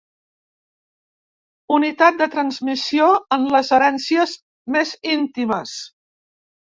[1.75, 4.37] Unitat de transmissió en les herències
[4.77, 5.77] més íntimes.